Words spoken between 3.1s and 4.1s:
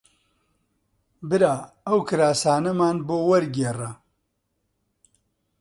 وەرگێڕە